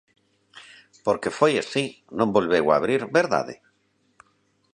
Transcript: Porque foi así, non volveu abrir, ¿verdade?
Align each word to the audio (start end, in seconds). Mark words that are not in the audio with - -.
Porque 1.05 1.35
foi 1.39 1.53
así, 1.57 1.85
non 2.17 2.33
volveu 2.35 2.65
abrir, 2.69 3.01
¿verdade? 3.19 3.55